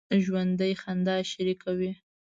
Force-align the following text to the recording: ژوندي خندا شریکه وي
ژوندي 0.23 0.71
خندا 0.81 1.15
شریکه 1.31 1.71
وي 1.77 1.91